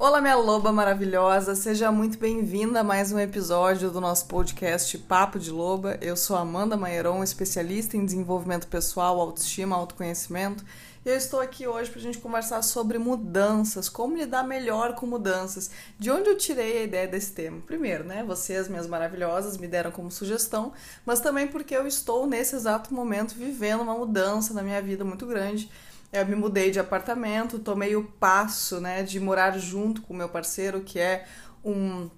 [0.00, 5.40] Olá, minha loba maravilhosa, seja muito bem-vinda a mais um episódio do nosso podcast Papo
[5.40, 5.98] de Loba.
[6.00, 10.64] Eu sou Amanda Maieron, especialista em desenvolvimento pessoal, autoestima, autoconhecimento.
[11.04, 15.04] E eu estou aqui hoje para a gente conversar sobre mudanças, como lidar melhor com
[15.04, 15.68] mudanças.
[15.98, 17.60] De onde eu tirei a ideia desse tema?
[17.66, 18.22] Primeiro, né?
[18.22, 20.72] Vocês, minhas maravilhosas, me deram como sugestão,
[21.04, 25.26] mas também porque eu estou nesse exato momento vivendo uma mudança na minha vida muito
[25.26, 25.68] grande
[26.12, 30.28] eu me mudei de apartamento, tomei o passo, né, de morar junto com o meu
[30.28, 31.26] parceiro, que é
[31.64, 32.08] um,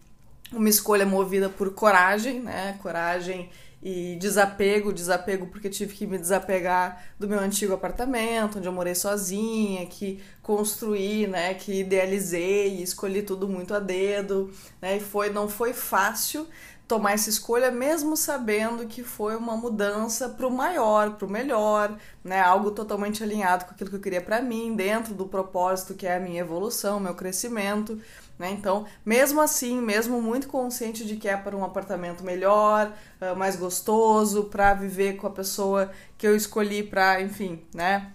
[0.53, 3.51] uma escolha movida por coragem, né, coragem
[3.83, 8.95] e desapego, desapego porque tive que me desapegar do meu antigo apartamento, onde eu morei
[8.95, 14.53] sozinha, que construí, né, que idealizei, escolhi tudo muito a dedo,
[14.83, 16.47] né, e foi não foi fácil,
[16.91, 21.97] tomar essa escolha, mesmo sabendo que foi uma mudança para o maior, para o melhor,
[22.25, 22.41] né?
[22.41, 26.17] Algo totalmente alinhado com aquilo que eu queria para mim, dentro do propósito que é
[26.17, 27.97] a minha evolução, meu crescimento,
[28.37, 28.51] né?
[28.51, 33.55] Então, mesmo assim, mesmo muito consciente de que é para um apartamento melhor, ah, mais
[33.55, 38.11] gostoso, para viver com a pessoa que eu escolhi para, enfim, né?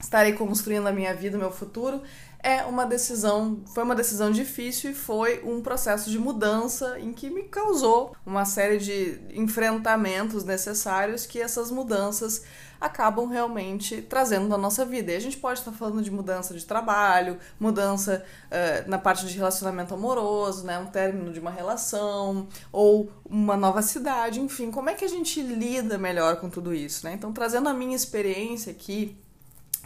[0.00, 2.00] Estarei construindo a minha vida, o meu futuro
[2.46, 7.28] é uma decisão, foi uma decisão difícil e foi um processo de mudança em que
[7.28, 12.44] me causou uma série de enfrentamentos necessários que essas mudanças
[12.80, 15.10] acabam realmente trazendo na nossa vida.
[15.10, 19.36] E a gente pode estar falando de mudança de trabalho, mudança uh, na parte de
[19.36, 24.94] relacionamento amoroso, né, um término de uma relação ou uma nova cidade, enfim, como é
[24.94, 27.14] que a gente lida melhor com tudo isso, né?
[27.14, 29.18] Então, trazendo a minha experiência aqui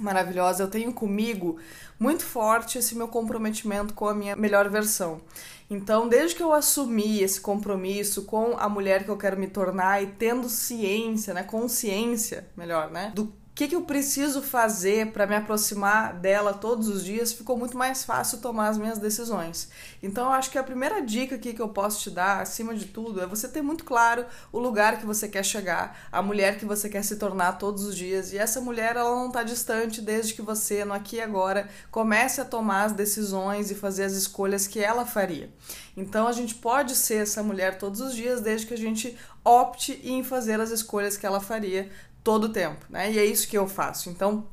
[0.02, 1.58] maravilhosa, eu tenho comigo
[1.98, 5.20] muito forte esse meu comprometimento com a minha melhor versão.
[5.68, 10.02] Então, desde que eu assumi esse compromisso com a mulher que eu quero me tornar
[10.02, 15.36] e tendo ciência, né, consciência, melhor, né, do que, que eu preciso fazer para me
[15.36, 19.68] aproximar dela todos os dias, ficou muito mais fácil tomar as minhas decisões.
[20.02, 22.86] Então, eu acho que a primeira dica aqui que eu posso te dar, acima de
[22.86, 26.64] tudo, é você ter muito claro o lugar que você quer chegar, a mulher que
[26.64, 28.32] você quer se tornar todos os dias.
[28.32, 32.40] E essa mulher, ela não está distante desde que você, no aqui e agora, comece
[32.40, 35.50] a tomar as decisões e fazer as escolhas que ela faria.
[35.94, 40.00] Então, a gente pode ser essa mulher todos os dias, desde que a gente opte
[40.04, 41.90] em fazer as escolhas que ela faria
[42.22, 43.10] todo o tempo, né?
[43.12, 44.10] E é isso que eu faço.
[44.10, 44.46] Então,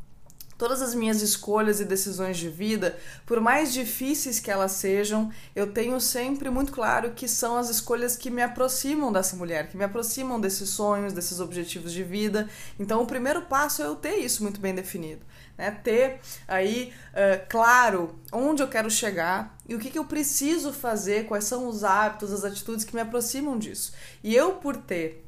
[0.58, 5.72] todas as minhas escolhas e decisões de vida, por mais difíceis que elas sejam, eu
[5.72, 9.84] tenho sempre muito claro que são as escolhas que me aproximam dessa mulher, que me
[9.84, 12.50] aproximam desses sonhos, desses objetivos de vida.
[12.80, 15.26] Então, o primeiro passo é eu ter isso muito bem definido.
[15.58, 20.72] Né, ter aí uh, claro onde eu quero chegar e o que, que eu preciso
[20.72, 23.92] fazer, quais são os hábitos, as atitudes que me aproximam disso.
[24.24, 25.27] E eu, por ter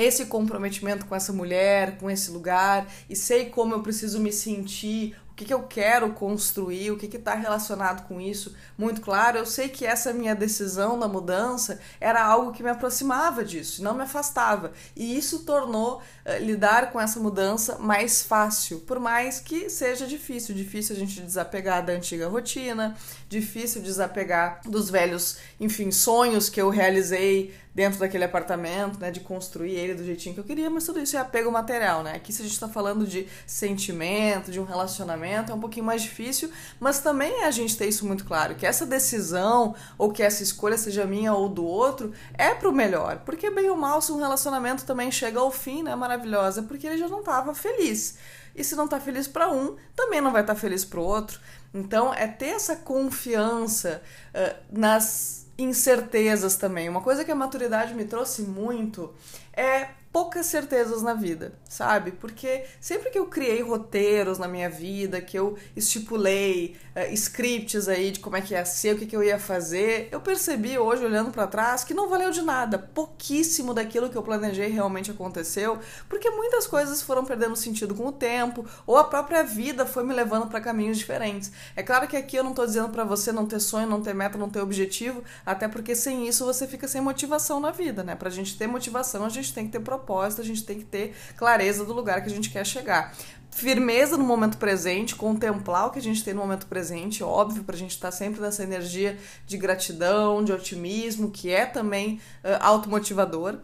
[0.00, 5.16] esse comprometimento com essa mulher, com esse lugar, e sei como eu preciso me sentir,
[5.40, 9.38] que, que eu quero construir, o que está relacionado com isso, muito claro.
[9.38, 13.94] Eu sei que essa minha decisão da mudança era algo que me aproximava disso, não
[13.94, 14.72] me afastava.
[14.94, 20.54] E isso tornou uh, lidar com essa mudança mais fácil, por mais que seja difícil.
[20.54, 22.94] Difícil a gente desapegar da antiga rotina,
[23.28, 29.72] difícil desapegar dos velhos, enfim, sonhos que eu realizei dentro daquele apartamento, né, de construir
[29.72, 32.14] ele do jeitinho que eu queria, mas tudo isso é apego material, né?
[32.16, 36.02] Aqui se a gente está falando de sentimento, de um relacionamento é um pouquinho mais
[36.02, 36.50] difícil,
[36.80, 40.42] mas também é a gente ter isso muito claro, que essa decisão ou que essa
[40.42, 44.18] escolha seja minha ou do outro é pro melhor, porque bem ou mal se um
[44.18, 48.18] relacionamento também chega ao fim, né, maravilhosa, porque ele já não estava feliz.
[48.54, 51.04] E se não está feliz para um, também não vai estar tá feliz para o
[51.04, 51.40] outro.
[51.72, 54.02] Então, é ter essa confiança
[54.34, 56.88] uh, nas incertezas também.
[56.88, 59.12] Uma coisa que a maturidade me trouxe muito
[59.52, 62.10] é poucas certezas na vida, sabe?
[62.10, 68.10] Porque sempre que eu criei roteiros na minha vida, que eu estipulei uh, scripts aí
[68.10, 71.04] de como é que ia ser, o que, que eu ia fazer, eu percebi hoje,
[71.04, 72.76] olhando para trás, que não valeu de nada.
[72.76, 75.78] Pouquíssimo daquilo que eu planejei realmente aconteceu,
[76.08, 80.12] porque muitas coisas foram perdendo sentido com o tempo, ou a própria vida foi me
[80.12, 81.52] levando para caminhos diferentes.
[81.76, 84.14] É claro que aqui eu não tô dizendo para você não ter sonho, não ter
[84.14, 88.16] meta, não ter objetivo, até porque sem isso você fica sem motivação na vida, né?
[88.16, 90.84] Pra gente ter motivação, a gente tem que ter propósito propósito, a gente tem que
[90.84, 93.14] ter clareza do lugar que a gente quer chegar
[93.50, 97.74] firmeza no momento presente, contemplar o que a gente tem no momento presente, óbvio, para
[97.74, 102.56] a gente estar tá sempre nessa energia de gratidão, de otimismo, que é também uh,
[102.60, 103.58] automotivador,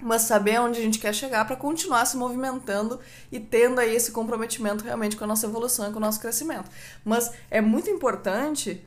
[0.00, 3.00] mas saber onde a gente quer chegar para continuar se movimentando
[3.32, 6.70] e tendo aí esse comprometimento realmente com a nossa evolução e com o nosso crescimento.
[7.02, 8.84] Mas é muito importante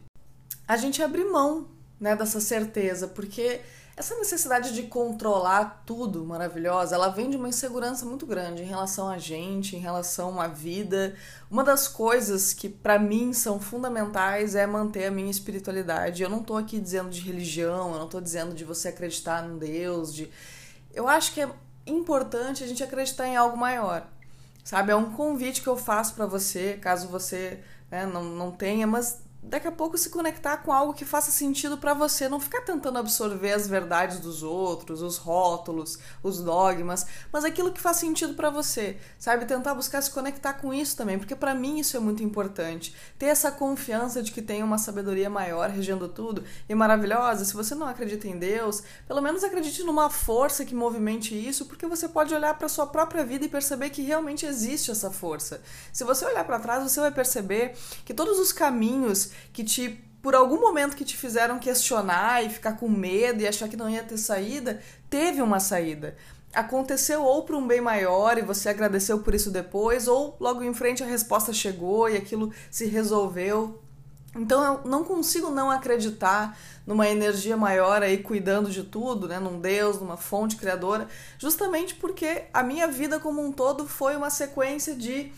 [0.68, 1.68] a gente abrir mão
[2.00, 3.62] né, dessa certeza, porque
[3.98, 9.10] Essa necessidade de controlar tudo maravilhosa, ela vem de uma insegurança muito grande em relação
[9.10, 11.16] a gente, em relação à vida.
[11.50, 16.22] Uma das coisas que para mim são fundamentais é manter a minha espiritualidade.
[16.22, 19.58] Eu não tô aqui dizendo de religião, eu não tô dizendo de você acreditar num
[19.58, 20.30] Deus, de
[20.94, 21.50] Eu acho que é
[21.88, 24.06] importante a gente acreditar em algo maior.
[24.64, 24.92] Sabe?
[24.92, 29.24] É um convite que eu faço para você, caso você né, não, não tenha, mas
[29.48, 33.00] daqui a pouco se conectar com algo que faça sentido para você, não ficar tentando
[33.00, 38.50] absorver as verdades dos outros, os rótulos, os dogmas, mas aquilo que faz sentido para
[38.50, 39.46] você, sabe?
[39.46, 42.94] Tentar buscar se conectar com isso também, porque para mim isso é muito importante.
[43.18, 47.46] Ter essa confiança de que tem uma sabedoria maior regendo tudo e maravilhosa.
[47.46, 51.88] Se você não acredita em Deus, pelo menos acredite numa força que movimente isso, porque
[51.88, 55.62] você pode olhar para sua própria vida e perceber que realmente existe essa força.
[55.94, 60.36] Se você olhar para trás, você vai perceber que todos os caminhos que te por
[60.36, 64.04] algum momento que te fizeram questionar e ficar com medo e achar que não ia
[64.04, 66.18] ter saída, teve uma saída.
[66.54, 70.74] Aconteceu ou para um bem maior e você agradeceu por isso depois, ou logo em
[70.74, 73.82] frente a resposta chegou e aquilo se resolveu.
[74.36, 79.60] Então eu não consigo não acreditar numa energia maior aí cuidando de tudo, né, num
[79.60, 81.08] Deus, numa fonte criadora,
[81.38, 85.32] justamente porque a minha vida como um todo foi uma sequência de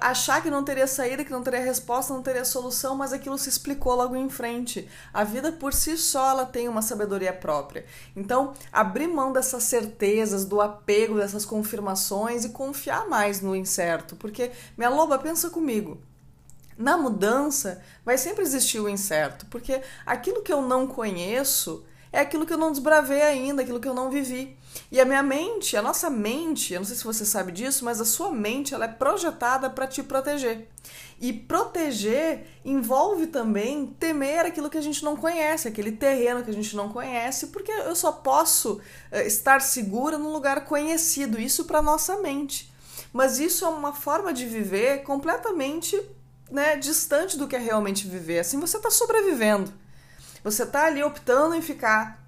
[0.00, 3.48] achar que não teria saída, que não teria resposta, não teria solução, mas aquilo se
[3.48, 4.88] explicou logo em frente.
[5.12, 7.86] A vida por si só ela tem uma sabedoria própria.
[8.14, 14.50] Então, abrir mão dessas certezas, do apego, dessas confirmações e confiar mais no incerto, porque
[14.76, 15.98] minha loba pensa comigo.
[16.76, 22.44] Na mudança vai sempre existir o incerto, porque aquilo que eu não conheço é aquilo
[22.44, 24.58] que eu não desbravei ainda, aquilo que eu não vivi.
[24.90, 28.00] E a minha mente, a nossa mente, eu não sei se você sabe disso, mas
[28.00, 30.68] a sua mente ela é projetada para te proteger.
[31.20, 36.54] E proteger envolve também temer aquilo que a gente não conhece, aquele terreno que a
[36.54, 38.80] gente não conhece, porque eu só posso
[39.12, 42.72] eh, estar segura num lugar conhecido, isso para nossa mente.
[43.12, 46.00] Mas isso é uma forma de viver completamente
[46.50, 48.40] né, distante do que é realmente viver.
[48.40, 49.72] Assim você está sobrevivendo.
[50.42, 52.19] Você está ali optando em ficar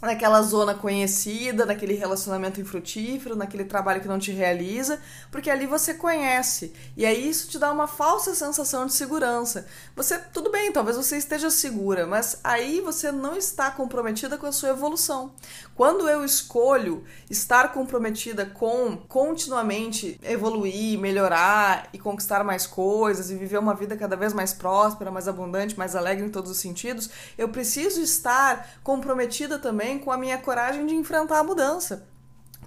[0.00, 5.00] naquela zona conhecida, naquele relacionamento infrutífero, naquele trabalho que não te realiza,
[5.30, 6.72] porque ali você conhece.
[6.96, 9.66] E aí isso te dá uma falsa sensação de segurança.
[9.96, 14.52] Você, tudo bem, talvez você esteja segura, mas aí você não está comprometida com a
[14.52, 15.32] sua evolução.
[15.74, 23.58] Quando eu escolho estar comprometida com continuamente evoluir, melhorar e conquistar mais coisas e viver
[23.58, 27.48] uma vida cada vez mais próspera, mais abundante, mais alegre em todos os sentidos, eu
[27.48, 32.06] preciso estar comprometida também também com a minha coragem de enfrentar a mudança.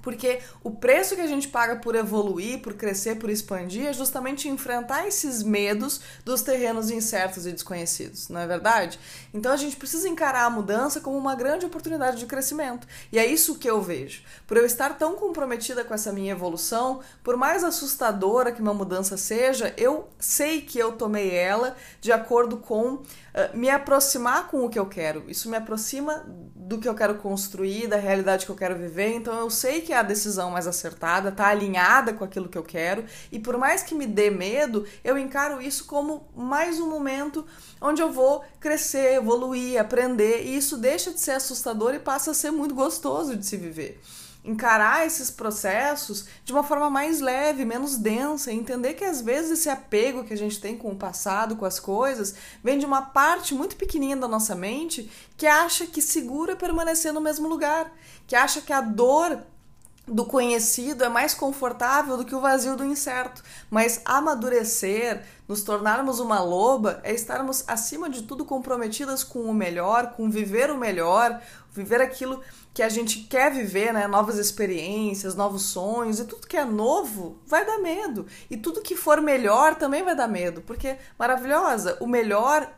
[0.02, 4.50] Porque o preço que a gente paga por evoluir, por crescer, por expandir, é justamente
[4.50, 9.00] enfrentar esses medos dos terrenos incertos e desconhecidos, não é verdade?
[9.32, 12.88] Então a gente precisa encarar a mudança como uma grande oportunidade de crescimento.
[13.12, 14.24] E é isso que eu vejo.
[14.48, 19.18] Por eu estar tão comprometida com essa minha evolução, por mais assustadora que uma mudança
[19.18, 23.04] seja, eu sei que eu tomei ela de acordo com
[23.34, 25.24] ah, me aproximar com o que eu quero.
[25.28, 26.26] Isso me aproxima
[26.72, 29.14] do que eu quero construir, da realidade que eu quero viver.
[29.14, 32.64] Então eu sei que é a decisão mais acertada, tá alinhada com aquilo que eu
[32.64, 33.04] quero.
[33.30, 37.46] E por mais que me dê medo, eu encaro isso como mais um momento
[37.82, 40.46] onde eu vou crescer, evoluir, aprender.
[40.46, 44.00] E isso deixa de ser assustador e passa a ser muito gostoso de se viver
[44.44, 49.52] encarar esses processos de uma forma mais leve, menos densa, e entender que às vezes
[49.52, 52.34] esse apego que a gente tem com o passado, com as coisas,
[52.64, 57.22] vem de uma parte muito pequenininha da nossa mente que acha que segura permanecer no
[57.22, 57.92] mesmo lugar,
[58.26, 59.44] que acha que a dor
[60.12, 63.42] do conhecido é mais confortável do que o vazio do incerto.
[63.70, 70.12] Mas amadurecer, nos tornarmos uma loba, é estarmos acima de tudo comprometidas com o melhor,
[70.12, 71.42] com viver o melhor,
[71.72, 72.42] viver aquilo
[72.74, 74.06] que a gente quer viver, né?
[74.08, 78.26] Novas experiências, novos sonhos e tudo que é novo vai dar medo.
[78.50, 82.70] E tudo que for melhor também vai dar medo, porque maravilhosa, o melhor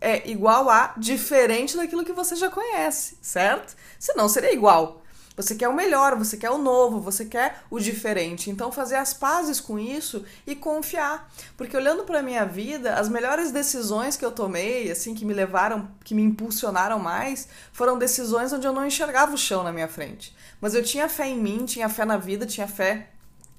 [0.00, 3.76] é igual a diferente daquilo que você já conhece, certo?
[3.98, 5.01] Senão seria igual.
[5.36, 8.50] Você quer o melhor, você quer o novo, você quer o diferente.
[8.50, 11.30] Então fazer as pazes com isso e confiar.
[11.56, 15.88] Porque olhando para minha vida, as melhores decisões que eu tomei, assim que me levaram,
[16.04, 20.34] que me impulsionaram mais, foram decisões onde eu não enxergava o chão na minha frente.
[20.60, 23.08] Mas eu tinha fé em mim, tinha fé na vida, tinha fé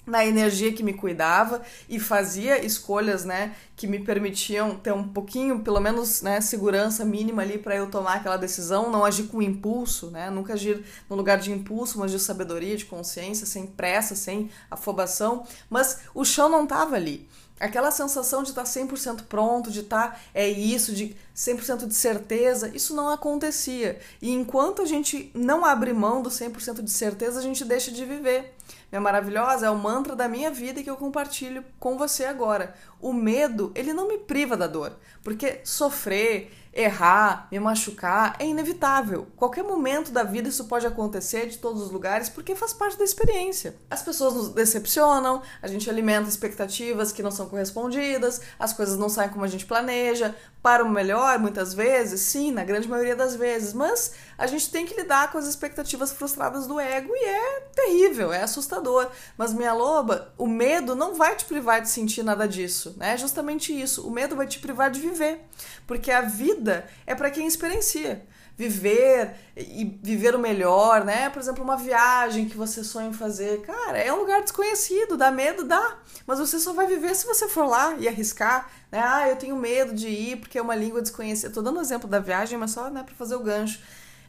[0.05, 5.60] na energia que me cuidava e fazia escolhas, né, que me permitiam ter um pouquinho,
[5.60, 10.12] pelo menos, né, segurança mínima ali para eu tomar aquela decisão, não agir com impulso,
[10.12, 14.50] né, nunca agir no lugar de impulso, mas de sabedoria, de consciência, sem pressa, sem
[14.69, 17.27] afobação, mas o chão não estava ali.
[17.60, 22.93] Aquela sensação de estar 100% pronto, de estar é isso, de 100% de certeza, isso
[22.93, 24.00] não acontecia.
[24.22, 28.03] E enquanto a gente não abre mão do 100% de certeza, a gente deixa de
[28.03, 28.53] viver.
[28.93, 32.75] Minha maravilhosa é o mantra da minha vida que eu compartilho com você agora.
[33.01, 39.27] O medo, ele não me priva da dor, porque sofrer, errar, me machucar é inevitável.
[39.36, 43.03] Qualquer momento da vida isso pode acontecer de todos os lugares porque faz parte da
[43.03, 43.75] experiência.
[43.89, 49.10] As pessoas nos decepcionam, a gente alimenta expectativas que não são correspondidas, as coisas não
[49.10, 53.36] saem como a gente planeja, para o melhor muitas vezes, sim, na grande maioria das
[53.36, 57.60] vezes, mas a gente tem que lidar com as expectativas frustradas do ego e é
[57.75, 59.10] terrível, é assustador.
[59.38, 63.13] Mas minha loba, o medo não vai te privar de sentir nada disso, né?
[63.13, 64.08] É justamente isso.
[64.08, 65.46] O medo vai te privar de viver,
[65.86, 66.62] porque a vida
[67.05, 71.29] é para quem experiencia viver e viver o melhor, né?
[71.29, 73.62] Por exemplo, uma viagem que você sonha em fazer.
[73.62, 75.98] Cara, é um lugar desconhecido, dá medo, dá.
[76.25, 79.01] Mas você só vai viver se você for lá e arriscar, né?
[79.03, 81.51] Ah, eu tenho medo de ir porque é uma língua desconhecida.
[81.51, 83.79] Tô dando um exemplo da viagem, mas só, né, para fazer o gancho.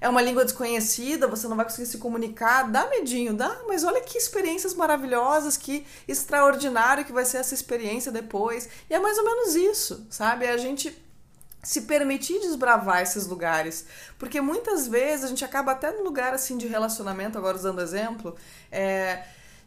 [0.00, 4.02] É uma língua desconhecida, você não vai conseguir se comunicar, dá medinho, dá, mas olha
[4.02, 8.68] que experiências maravilhosas, que extraordinário que vai ser essa experiência depois.
[8.90, 10.46] E é mais ou menos isso, sabe?
[10.46, 10.90] A gente
[11.64, 13.86] se permitir desbravar esses lugares.
[14.18, 18.36] Porque muitas vezes a gente acaba até no lugar assim de relacionamento, agora usando exemplo,
[18.70, 19.24] é,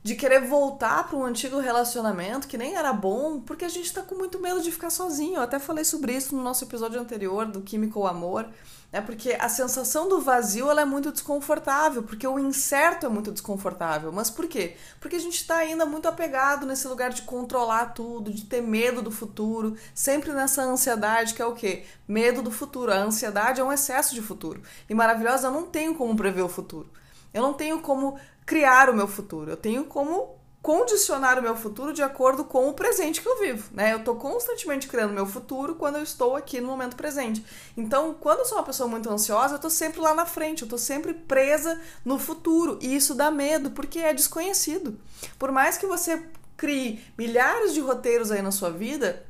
[0.07, 4.01] de querer voltar para um antigo relacionamento que nem era bom, porque a gente está
[4.01, 5.35] com muito medo de ficar sozinho.
[5.35, 8.47] Eu até falei sobre isso no nosso episódio anterior do Químico Amor
[8.91, 9.01] né?
[9.01, 14.11] Porque a sensação do vazio ela é muito desconfortável, porque o incerto é muito desconfortável.
[14.11, 14.77] Mas por quê?
[14.99, 19.01] Porque a gente está ainda muito apegado nesse lugar de controlar tudo, de ter medo
[19.01, 21.83] do futuro, sempre nessa ansiedade que é o quê?
[22.07, 22.91] Medo do futuro.
[22.91, 24.61] A ansiedade é um excesso de futuro.
[24.89, 26.89] E maravilhosa, eu não tenho como prever o futuro.
[27.33, 29.51] Eu não tenho como criar o meu futuro.
[29.51, 33.69] Eu tenho como condicionar o meu futuro de acordo com o presente que eu vivo,
[33.73, 33.93] né?
[33.93, 37.45] Eu tô constantemente criando meu futuro quando eu estou aqui no momento presente.
[37.75, 40.67] Então, quando eu sou uma pessoa muito ansiosa, eu tô sempre lá na frente, eu
[40.67, 44.99] tô sempre presa no futuro, e isso dá medo porque é desconhecido.
[45.37, 46.25] Por mais que você
[46.55, 49.25] crie milhares de roteiros aí na sua vida,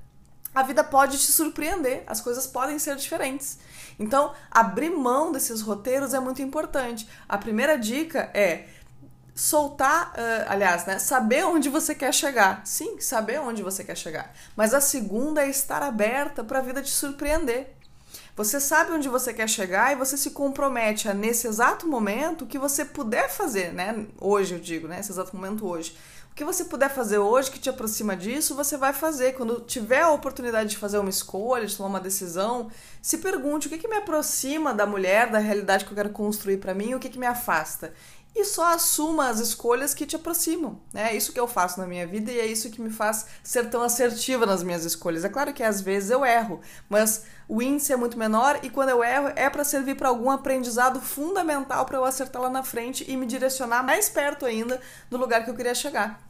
[0.56, 3.60] a vida pode te surpreender, as coisas podem ser diferentes.
[4.00, 7.08] Então, abrir mão desses roteiros é muito importante.
[7.30, 8.68] A primeira dica é
[9.38, 12.62] soltar, uh, aliás, né, saber onde você quer chegar.
[12.66, 14.34] Sim, saber onde você quer chegar.
[14.56, 17.72] Mas a segunda é estar aberta para a vida te surpreender.
[18.36, 22.48] Você sabe onde você quer chegar e você se compromete a nesse exato momento o
[22.48, 24.08] que você puder fazer, né?
[24.20, 25.00] Hoje eu digo, né?
[25.00, 25.96] Esse exato momento hoje.
[26.32, 29.34] O que você puder fazer hoje que te aproxima disso, você vai fazer.
[29.34, 32.70] Quando tiver a oportunidade de fazer uma escolha, de tomar uma decisão,
[33.02, 36.58] se pergunte o que, que me aproxima da mulher, da realidade que eu quero construir
[36.58, 37.92] para mim, o que, que me afasta
[38.40, 40.80] e só assuma as escolhas que te aproximam.
[40.94, 41.12] Né?
[41.12, 43.70] É isso que eu faço na minha vida e é isso que me faz ser
[43.70, 45.26] tão assertiva nas minhas escolhas.
[45.26, 48.90] É claro que às vezes eu erro, mas o índice é muito menor e quando
[48.90, 53.04] eu erro é para servir para algum aprendizado fundamental para eu acertar lá na frente
[53.08, 54.80] e me direcionar mais perto ainda
[55.10, 56.27] do lugar que eu queria chegar.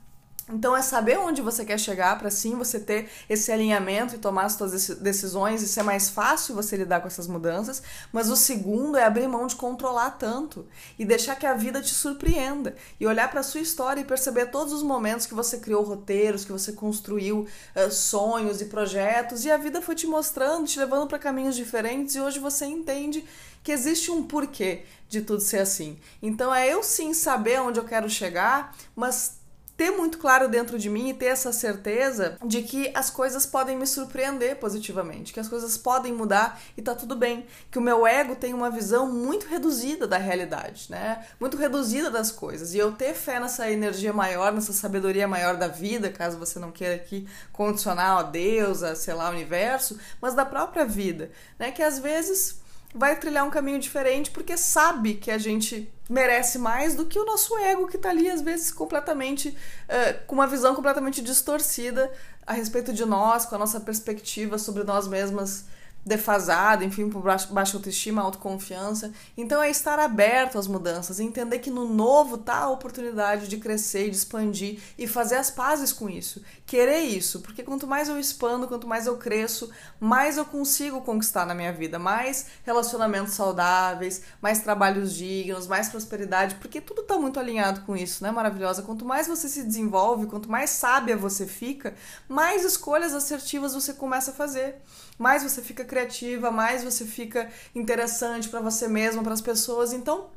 [0.50, 4.46] Então é saber onde você quer chegar para sim você ter esse alinhamento e tomar
[4.46, 7.84] as suas decisões e ser mais fácil você lidar com essas mudanças.
[8.13, 10.66] Mas o segundo é abrir mão de controlar tanto
[10.98, 14.72] e deixar que a vida te surpreenda e olhar para sua história e perceber todos
[14.72, 19.58] os momentos que você criou roteiros, que você construiu uh, sonhos e projetos e a
[19.58, 23.25] vida foi te mostrando, te levando para caminhos diferentes e hoje você entende
[23.63, 26.00] que existe um porquê de tudo ser assim.
[26.22, 29.38] Então é eu sim saber onde eu quero chegar, mas
[29.78, 33.78] ter muito claro dentro de mim e ter essa certeza de que as coisas podem
[33.78, 38.06] me surpreender positivamente, que as coisas podem mudar e tá tudo bem, que o meu
[38.08, 41.24] ego tem uma visão muito reduzida da realidade, né?
[41.40, 42.74] Muito reduzida das coisas.
[42.74, 46.72] E eu ter fé nessa energia maior, nessa sabedoria maior da vida, caso você não
[46.72, 51.30] queira aqui condicionar a Deus, a sei lá, o universo, mas da própria vida,
[51.60, 51.72] né?
[51.72, 52.60] Que às vezes
[52.94, 57.25] vai trilhar um caminho diferente porque sabe que a gente merece mais do que o
[57.25, 62.12] nosso ego que tá ali às vezes completamente uh, com uma visão completamente distorcida
[62.46, 65.65] a respeito de nós, com a nossa perspectiva sobre nós mesmas
[66.08, 69.12] defasada, enfim, por baixa autoestima, autoconfiança.
[69.36, 74.10] Então é estar aberto às mudanças, entender que no novo tá a oportunidade de crescer,
[74.10, 76.42] de expandir e fazer as pazes com isso.
[76.66, 81.46] Querer isso, porque quanto mais eu expando, quanto mais eu cresço, mais eu consigo conquistar
[81.46, 87.40] na minha vida, mais relacionamentos saudáveis, mais trabalhos dignos, mais prosperidade, porque tudo tá muito
[87.40, 88.82] alinhado com isso, né, maravilhosa?
[88.82, 91.94] Quanto mais você se desenvolve, quanto mais sábia você fica,
[92.28, 94.82] mais escolhas assertivas você começa a fazer
[95.18, 99.94] mais você fica criativa, mais você fica interessante para você mesma, para as pessoas.
[99.94, 100.30] Então,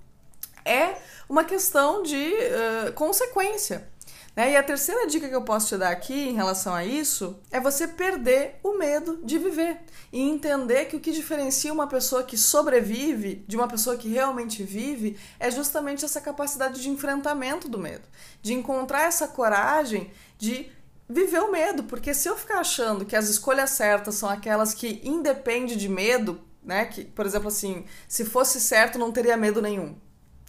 [0.65, 0.97] é
[1.29, 3.89] uma questão de uh, consequência.
[4.35, 4.53] Né?
[4.53, 7.61] E a terceira dica que eu posso te dar aqui em relação a isso é
[7.61, 9.79] você perder o medo de viver
[10.13, 14.63] e entender que o que diferencia uma pessoa que sobrevive de uma pessoa que realmente
[14.63, 18.05] vive é justamente essa capacidade de enfrentamento do medo,
[18.41, 20.71] de encontrar essa coragem de
[21.11, 25.01] viver o medo, porque se eu ficar achando que as escolhas certas são aquelas que
[25.03, 26.85] independem de medo, né?
[26.85, 29.97] Que, por exemplo, assim, se fosse certo, não teria medo nenhum.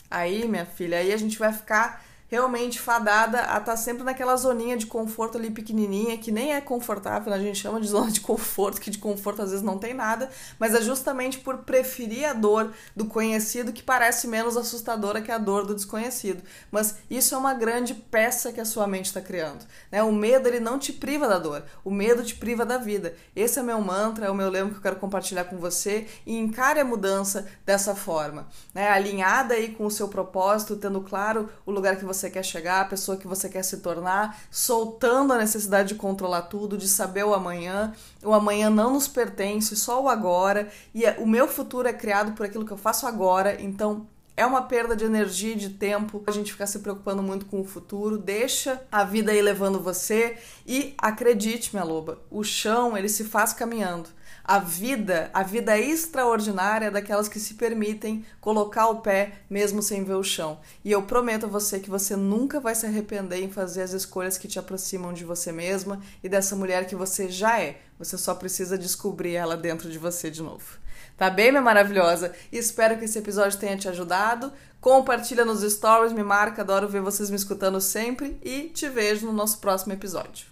[0.09, 4.33] Aí, minha filha, aí a gente vai ficar realmente fadada a estar tá sempre naquela
[4.37, 8.21] zoninha de conforto ali pequenininha, que nem é confortável, a gente chama de zona de
[8.21, 12.31] conforto, que de conforto às vezes não tem nada, mas é justamente por preferir a
[12.31, 16.41] dor do conhecido que parece menos assustadora que a dor do desconhecido.
[16.71, 19.65] Mas isso é uma grande peça que a sua mente está criando.
[19.91, 20.01] Né?
[20.01, 23.13] O medo ele não te priva da dor, o medo te priva da vida.
[23.35, 26.37] Esse é meu mantra, é o meu lema que eu quero compartilhar com você e
[26.37, 28.87] encare a mudança dessa forma, né?
[28.87, 32.81] alinhada aí com o seu propósito, tendo claro o lugar que você você quer chegar,
[32.81, 37.23] a pessoa que você quer se tornar, soltando a necessidade de controlar tudo, de saber
[37.23, 37.93] o amanhã.
[38.23, 40.69] O amanhã não nos pertence, só o agora.
[40.93, 44.45] E é, o meu futuro é criado por aquilo que eu faço agora, então é
[44.45, 47.65] uma perda de energia e de tempo a gente ficar se preocupando muito com o
[47.65, 48.17] futuro.
[48.17, 53.53] Deixa a vida aí levando você e acredite, minha loba, o chão ele se faz
[53.53, 54.09] caminhando
[54.43, 60.15] a vida, a vida extraordinária daquelas que se permitem colocar o pé mesmo sem ver
[60.15, 60.59] o chão.
[60.83, 64.37] E eu prometo a você que você nunca vai se arrepender em fazer as escolhas
[64.37, 67.79] que te aproximam de você mesma e dessa mulher que você já é.
[67.99, 70.80] Você só precisa descobrir ela dentro de você de novo.
[71.21, 72.33] Tá bem, minha maravilhosa?
[72.51, 74.51] Espero que esse episódio tenha te ajudado.
[74.79, 79.31] Compartilha nos stories, me marca, adoro ver vocês me escutando sempre e te vejo no
[79.31, 80.47] nosso próximo episódio.